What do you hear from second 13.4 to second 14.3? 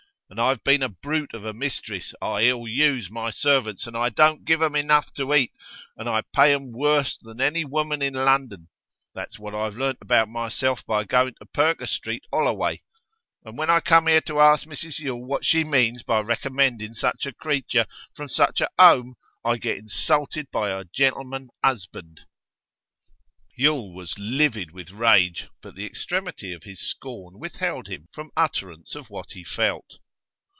And when I come here